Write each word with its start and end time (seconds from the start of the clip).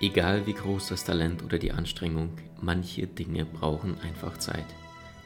Egal 0.00 0.46
wie 0.46 0.54
groß 0.54 0.88
das 0.88 1.04
Talent 1.04 1.42
oder 1.44 1.58
die 1.58 1.72
Anstrengung, 1.72 2.30
manche 2.60 3.06
Dinge 3.06 3.44
brauchen 3.44 3.96
einfach 4.00 4.36
Zeit. 4.38 4.66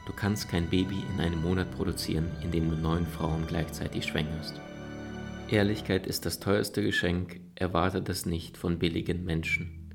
Du 0.05 0.13
kannst 0.13 0.49
kein 0.49 0.67
Baby 0.67 1.03
in 1.13 1.19
einem 1.19 1.41
Monat 1.41 1.71
produzieren, 1.71 2.31
in 2.43 2.51
dem 2.51 2.69
du 2.69 2.75
neun 2.75 3.05
Frauen 3.05 3.45
gleichzeitig 3.47 4.05
schwängerst. 4.05 4.59
Ehrlichkeit 5.49 6.05
ist 6.05 6.25
das 6.25 6.39
teuerste 6.39 6.83
Geschenk, 6.83 7.41
erwarte 7.55 8.01
das 8.01 8.25
nicht 8.25 8.57
von 8.57 8.77
billigen 8.77 9.25
Menschen. 9.25 9.91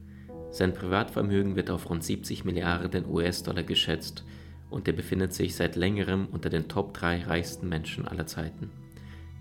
Sein 0.51 0.75
Privatvermögen 0.75 1.57
wird 1.57 1.71
auf 1.71 1.89
rund 1.89 2.05
70 2.05 2.45
Milliarden 2.45 3.07
US-Dollar 3.07 3.63
geschätzt 3.63 4.25
und 4.71 4.89
er 4.89 4.95
befindet 4.95 5.33
sich 5.33 5.55
seit 5.55 5.77
längerem 5.77 6.27
unter 6.31 6.51
den 6.51 6.69
Top 6.69 6.95
3 6.95 7.25
reichsten 7.25 7.69
Menschen 7.69 8.07
aller 8.07 8.27
Zeiten. 8.27 8.71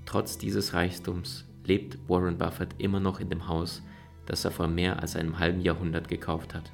Trotz 0.05 0.37
dieses 0.37 0.73
Reichtums 0.73 1.45
lebt 1.65 1.97
Warren 2.07 2.37
Buffett 2.37 2.75
immer 2.77 2.99
noch 2.99 3.19
in 3.19 3.29
dem 3.29 3.47
Haus, 3.47 3.81
das 4.25 4.45
er 4.45 4.51
vor 4.51 4.67
mehr 4.67 5.01
als 5.01 5.15
einem 5.15 5.39
halben 5.39 5.61
Jahrhundert 5.61 6.07
gekauft 6.07 6.53
hat. 6.53 6.71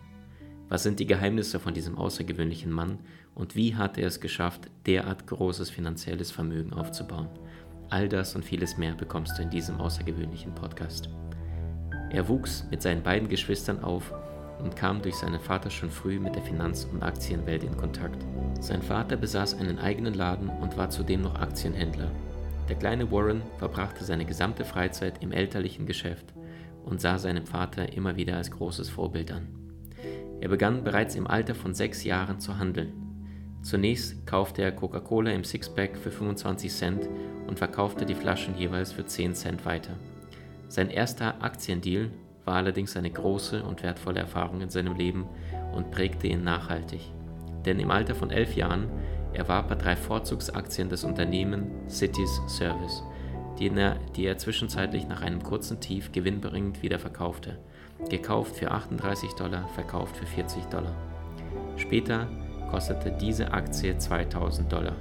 Was 0.69 0.83
sind 0.83 0.99
die 0.99 1.07
Geheimnisse 1.07 1.59
von 1.59 1.73
diesem 1.73 1.97
außergewöhnlichen 1.97 2.71
Mann 2.71 2.99
und 3.33 3.55
wie 3.55 3.75
hat 3.75 3.97
er 3.97 4.07
es 4.07 4.19
geschafft, 4.19 4.69
derart 4.85 5.25
großes 5.25 5.69
finanzielles 5.69 6.29
Vermögen 6.31 6.73
aufzubauen? 6.73 7.27
All 7.89 8.07
das 8.07 8.35
und 8.35 8.45
vieles 8.45 8.77
mehr 8.77 8.93
bekommst 8.93 9.37
du 9.37 9.41
in 9.41 9.49
diesem 9.49 9.79
außergewöhnlichen 9.79 10.53
Podcast. 10.53 11.09
Er 12.11 12.27
wuchs 12.27 12.65
mit 12.69 12.83
seinen 12.83 13.01
beiden 13.01 13.29
Geschwistern 13.29 13.83
auf 13.83 14.13
und 14.59 14.75
kam 14.75 15.01
durch 15.01 15.15
seinen 15.15 15.39
Vater 15.39 15.71
schon 15.71 15.89
früh 15.89 16.19
mit 16.19 16.35
der 16.35 16.43
Finanz- 16.43 16.85
und 16.85 17.01
Aktienwelt 17.01 17.63
in 17.63 17.75
Kontakt. 17.75 18.23
Sein 18.59 18.83
Vater 18.83 19.15
besaß 19.15 19.55
einen 19.55 19.79
eigenen 19.79 20.13
Laden 20.13 20.49
und 20.49 20.77
war 20.77 20.89
zudem 20.89 21.21
noch 21.21 21.35
Aktienhändler. 21.35 22.11
Der 22.67 22.75
kleine 22.75 23.11
Warren 23.11 23.41
verbrachte 23.57 24.03
seine 24.03 24.25
gesamte 24.25 24.65
Freizeit 24.65 25.23
im 25.23 25.31
elterlichen 25.31 25.87
Geschäft 25.87 26.33
und 26.89 26.99
sah 27.01 27.17
seinem 27.17 27.45
Vater 27.45 27.93
immer 27.93 28.15
wieder 28.15 28.37
als 28.37 28.51
großes 28.51 28.89
Vorbild 28.89 29.31
an. 29.31 29.47
Er 30.41 30.49
begann 30.49 30.83
bereits 30.83 31.15
im 31.15 31.27
Alter 31.27 31.53
von 31.53 31.73
sechs 31.73 32.03
Jahren 32.03 32.39
zu 32.39 32.57
handeln. 32.57 32.93
Zunächst 33.61 34.25
kaufte 34.25 34.61
er 34.61 34.71
Coca-Cola 34.71 35.31
im 35.31 35.43
Sixpack 35.43 35.97
für 35.97 36.11
25 36.11 36.71
Cent 36.71 37.09
und 37.47 37.59
verkaufte 37.59 38.05
die 38.05 38.15
Flaschen 38.15 38.55
jeweils 38.57 38.91
für 38.91 39.05
10 39.05 39.35
Cent 39.35 39.65
weiter. 39.65 39.95
Sein 40.69 40.89
erster 40.89 41.43
Aktiendeal 41.43 42.09
war 42.45 42.55
allerdings 42.55 42.95
eine 42.95 43.11
große 43.11 43.63
und 43.63 43.83
wertvolle 43.83 44.21
Erfahrung 44.21 44.61
in 44.61 44.69
seinem 44.69 44.95
Leben 44.95 45.27
und 45.73 45.91
prägte 45.91 46.27
ihn 46.27 46.43
nachhaltig. 46.43 47.01
Denn 47.65 47.79
im 47.79 47.91
Alter 47.91 48.15
von 48.15 48.31
elf 48.31 48.55
Jahren 48.55 48.87
erwarb 49.33 49.69
er 49.69 49.75
drei 49.75 49.95
Vorzugsaktien 49.95 50.89
des 50.89 51.03
Unternehmens 51.03 51.97
Cities 51.99 52.41
Service, 52.47 53.03
die 53.59 53.69
er, 53.69 53.99
die 54.15 54.25
er 54.25 54.37
zwischenzeitlich 54.37 55.07
nach 55.07 55.21
einem 55.21 55.43
kurzen 55.43 55.79
Tief 55.79 56.11
gewinnbringend 56.11 56.81
wieder 56.81 56.99
verkaufte 56.99 57.57
gekauft 58.07 58.55
für 58.55 58.71
38 58.71 59.31
Dollar, 59.33 59.67
verkauft 59.69 60.15
für 60.15 60.25
40 60.25 60.63
Dollar. 60.65 60.95
Später 61.75 62.29
kostete 62.69 63.11
diese 63.19 63.51
Aktie 63.51 63.97
2000 63.97 64.71
Dollar 64.71 64.95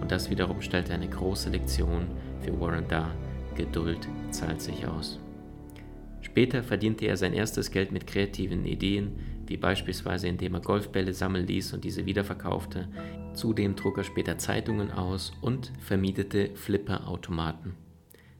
und 0.00 0.10
das 0.10 0.30
wiederum 0.30 0.60
stellte 0.60 0.92
eine 0.92 1.08
große 1.08 1.50
Lektion 1.50 2.06
für 2.40 2.58
Warren 2.60 2.86
dar. 2.88 3.10
Geduld 3.56 4.08
zahlt 4.30 4.60
sich 4.60 4.86
aus. 4.86 5.20
Später 6.20 6.62
verdiente 6.62 7.06
er 7.06 7.16
sein 7.16 7.32
erstes 7.32 7.70
Geld 7.70 7.92
mit 7.92 8.06
kreativen 8.06 8.66
Ideen, 8.66 9.12
wie 9.46 9.56
beispielsweise 9.56 10.26
indem 10.26 10.54
er 10.54 10.60
Golfbälle 10.60 11.12
sammeln 11.12 11.46
ließ 11.46 11.72
und 11.74 11.84
diese 11.84 12.06
wiederverkaufte. 12.06 12.88
Zudem 13.34 13.76
trug 13.76 13.98
er 13.98 14.04
später 14.04 14.38
Zeitungen 14.38 14.90
aus 14.90 15.32
und 15.40 15.72
vermietete 15.80 16.50
Flipperautomaten. 16.54 17.83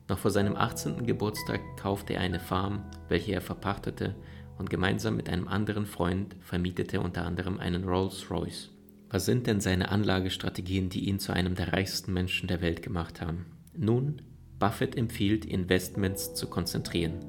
Noch 0.08 0.18
vor 0.18 0.30
seinem 0.30 0.56
18. 0.56 1.06
Geburtstag 1.06 1.60
kaufte 1.76 2.14
er 2.14 2.20
eine 2.20 2.40
Farm, 2.40 2.84
welche 3.08 3.32
er 3.32 3.40
verpachtete, 3.40 4.14
und 4.58 4.70
gemeinsam 4.70 5.16
mit 5.16 5.28
einem 5.28 5.48
anderen 5.48 5.86
Freund 5.86 6.36
vermietete 6.40 6.98
er 6.98 7.04
unter 7.04 7.24
anderem 7.24 7.58
einen 7.58 7.84
Rolls-Royce. 7.84 8.70
Was 9.10 9.26
sind 9.26 9.46
denn 9.46 9.60
seine 9.60 9.90
Anlagestrategien, 9.90 10.88
die 10.88 11.08
ihn 11.08 11.18
zu 11.18 11.32
einem 11.32 11.54
der 11.54 11.72
reichsten 11.72 12.12
Menschen 12.12 12.48
der 12.48 12.60
Welt 12.60 12.82
gemacht 12.82 13.20
haben? 13.20 13.46
Nun, 13.76 14.22
Buffett 14.58 14.96
empfiehlt, 14.96 15.44
Investments 15.44 16.34
zu 16.34 16.48
konzentrieren. 16.48 17.24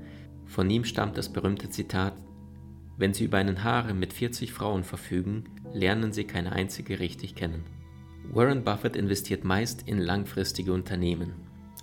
Von 0.45 0.69
ihm 0.69 0.83
stammt 0.83 1.17
das 1.17 1.31
berühmte 1.31 1.69
Zitat, 1.69 2.13
wenn 2.97 3.13
Sie 3.13 3.25
über 3.25 3.37
einen 3.37 3.63
Harem 3.63 3.99
mit 3.99 4.13
40 4.13 4.53
Frauen 4.53 4.83
verfügen, 4.83 5.43
lernen 5.73 6.13
Sie 6.13 6.23
keine 6.23 6.53
einzige 6.53 6.99
richtig 6.99 7.35
kennen. 7.35 7.65
Warren 8.31 8.63
Buffett 8.63 8.95
investiert 8.95 9.43
meist 9.43 9.87
in 9.87 9.99
langfristige 9.99 10.71
Unternehmen. 10.71 11.33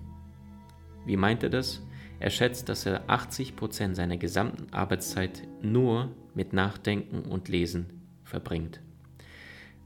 Wie 1.05 1.17
meint 1.17 1.43
er 1.43 1.50
das? 1.50 1.82
Er 2.20 2.31
schätzt, 2.31 2.69
dass 2.69 2.87
er 2.87 3.08
80% 3.08 3.94
seiner 3.94 4.17
gesamten 4.17 4.73
Arbeitszeit 4.73 5.43
nur 5.62 6.11
mit 6.35 6.52
Nachdenken 6.52 7.23
und 7.23 7.49
Lesen 7.49 7.87
verbringt. 8.25 8.81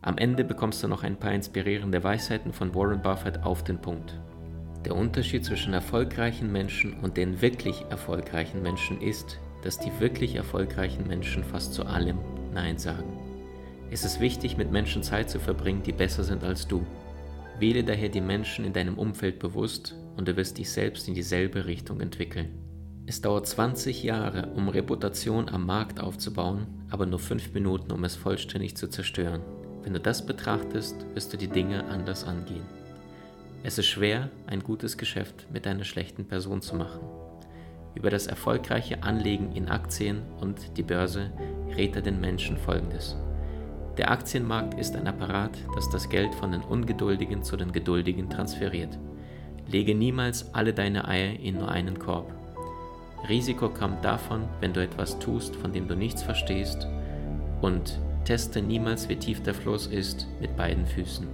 Am 0.01 0.19
Ende 0.19 0.45
bekommst 0.45 0.83
du 0.83 0.89
noch 0.89 1.03
ein 1.03 1.19
paar 1.19 1.33
inspirierende 1.33 2.03
Weisheiten 2.03 2.53
von 2.53 2.75
Warren 2.75 3.03
Buffett 3.03 3.43
auf 3.45 3.63
den 3.63 3.81
Punkt. 3.81 4.19
Der 4.85 4.97
Unterschied 4.97 5.45
zwischen 5.45 5.75
erfolgreichen 5.75 6.51
Menschen 6.51 6.95
und 7.01 7.17
den 7.17 7.41
wirklich 7.41 7.85
erfolgreichen 7.91 8.63
Menschen 8.63 9.01
ist, 9.01 9.39
dass 9.63 9.79
die 9.79 9.93
wirklich 10.01 10.35
erfolgreichen 10.35 11.07
Menschen 11.07 11.45
fast 11.45 11.75
zu 11.75 11.85
allem 11.85 12.19
Nein 12.53 12.79
sagen. 12.79 13.32
Es 13.93 14.07
ist 14.07 14.21
wichtig, 14.21 14.57
mit 14.57 14.73
Menschen 14.73 15.03
Zeit 15.03 15.29
zu 15.29 15.39
verbringen, 15.39 15.83
die 15.83 15.93
besser 15.93 16.25
sind 16.25 16.45
als 16.45 16.67
du. 16.67 16.87
Wähle 17.59 17.85
daher 17.85 18.09
die 18.09 18.23
Menschen 18.23 18.65
in 18.65 18.73
deinem 18.73 18.97
Umfeld 18.97 19.39
bewusst 19.39 19.95
und 20.17 20.27
du 20.27 20.35
wirst 20.35 20.57
dich 20.57 20.71
selbst 20.71 21.09
in 21.09 21.15
dieselbe 21.15 21.67
Richtung 21.67 22.01
entwickeln. 22.01 22.49
Es 23.05 23.21
dauert 23.21 23.47
20 23.47 24.03
Jahre, 24.03 24.47
um 24.55 24.71
Reputation 24.71 25.51
am 25.51 25.67
Markt 25.67 26.01
aufzubauen, 26.01 26.69
aber 26.89 27.05
nur 27.05 27.19
5 27.19 27.53
Minuten, 27.53 27.93
um 27.93 28.03
es 28.05 28.17
vollständig 28.17 28.79
zu 28.79 28.89
zerstören. 28.89 29.43
Wenn 29.83 29.93
du 29.93 30.01
das 30.01 30.25
betrachtest, 30.25 31.05
wirst 31.13 31.35
du 31.35 31.37
die 31.37 31.49
Dinge 31.49 31.85
anders 31.85 32.25
angehen. 32.25 32.65
Es 33.63 33.77
ist 33.77 33.89
schwer, 33.89 34.31
ein 34.47 34.63
gutes 34.63 34.97
Geschäft 34.97 35.49
mit 35.53 35.67
einer 35.67 35.85
schlechten 35.85 36.25
Person 36.25 36.63
zu 36.63 36.77
machen. 36.77 37.03
Über 37.95 38.09
das 38.09 38.27
erfolgreiche 38.27 39.03
Anlegen 39.03 39.53
in 39.53 39.69
Aktien 39.69 40.23
und 40.41 40.79
die 40.79 40.83
Börse 40.83 41.31
rät 41.77 41.95
er 41.95 42.01
den 42.01 42.23
Menschen 42.23 42.57
Folgendes. 42.57 43.19
Der 43.99 44.11
Aktienmarkt 44.11 44.79
ist 44.81 44.97
ein 44.97 45.07
Apparat, 45.07 45.59
das 45.75 45.91
das 45.91 46.09
Geld 46.09 46.35
von 46.35 46.53
den 46.53 46.63
Ungeduldigen 46.63 47.43
zu 47.43 47.59
den 47.59 47.73
Geduldigen 47.73 48.31
transferiert. 48.31 48.99
Lege 49.69 49.95
niemals 49.95 50.55
alle 50.55 50.73
deine 50.73 51.07
Eier 51.07 51.39
in 51.39 51.59
nur 51.59 51.71
einen 51.71 51.99
Korb. 51.99 52.33
Risiko 53.29 53.69
kommt 53.69 54.03
davon, 54.03 54.45
wenn 54.61 54.73
du 54.73 54.83
etwas 54.83 55.19
tust, 55.19 55.55
von 55.57 55.73
dem 55.73 55.89
du 55.89 55.95
nichts 55.95 56.23
verstehst 56.23 56.87
und 57.61 58.01
teste 58.25 58.63
niemals, 58.63 59.11
wie 59.11 59.17
tief 59.17 59.43
der 59.43 59.55
Fluss 59.55 59.87
ist, 59.87 60.27
mit 60.41 60.57
beiden 60.57 60.87
Füßen. 60.87 61.29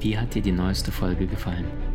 Wie 0.00 0.18
hat 0.18 0.34
dir 0.34 0.42
die 0.42 0.52
neueste 0.52 0.90
Folge 0.90 1.26
gefallen? 1.26 1.66